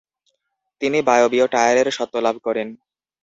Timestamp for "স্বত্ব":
1.91-2.15